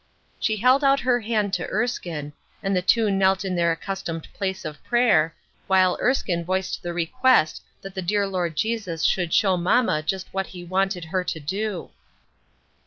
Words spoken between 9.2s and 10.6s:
show mamma just what